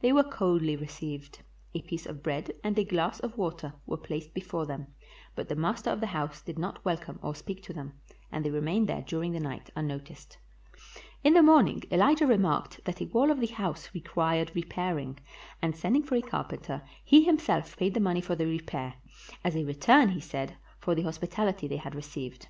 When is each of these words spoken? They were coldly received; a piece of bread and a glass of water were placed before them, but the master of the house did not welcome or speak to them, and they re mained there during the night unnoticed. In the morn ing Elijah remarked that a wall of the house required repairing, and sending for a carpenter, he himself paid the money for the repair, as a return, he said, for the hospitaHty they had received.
They 0.00 0.14
were 0.14 0.24
coldly 0.24 0.76
received; 0.76 1.42
a 1.74 1.82
piece 1.82 2.06
of 2.06 2.22
bread 2.22 2.52
and 2.64 2.78
a 2.78 2.84
glass 2.86 3.20
of 3.20 3.36
water 3.36 3.74
were 3.84 3.98
placed 3.98 4.32
before 4.32 4.64
them, 4.64 4.86
but 5.34 5.50
the 5.50 5.54
master 5.56 5.90
of 5.90 6.00
the 6.00 6.06
house 6.06 6.40
did 6.40 6.58
not 6.58 6.82
welcome 6.86 7.18
or 7.22 7.34
speak 7.34 7.62
to 7.64 7.74
them, 7.74 7.92
and 8.32 8.42
they 8.42 8.50
re 8.50 8.62
mained 8.62 8.86
there 8.86 9.02
during 9.02 9.32
the 9.32 9.40
night 9.40 9.68
unnoticed. 9.76 10.38
In 11.22 11.34
the 11.34 11.42
morn 11.42 11.68
ing 11.68 11.82
Elijah 11.90 12.26
remarked 12.26 12.82
that 12.86 13.02
a 13.02 13.08
wall 13.08 13.30
of 13.30 13.40
the 13.40 13.46
house 13.48 13.90
required 13.92 14.52
repairing, 14.54 15.18
and 15.60 15.76
sending 15.76 16.02
for 16.02 16.14
a 16.16 16.22
carpenter, 16.22 16.80
he 17.04 17.24
himself 17.24 17.76
paid 17.76 17.92
the 17.92 18.00
money 18.00 18.22
for 18.22 18.34
the 18.34 18.46
repair, 18.46 18.94
as 19.44 19.54
a 19.54 19.64
return, 19.66 20.08
he 20.08 20.20
said, 20.20 20.56
for 20.78 20.94
the 20.94 21.02
hospitaHty 21.04 21.68
they 21.68 21.76
had 21.76 21.94
received. 21.94 22.48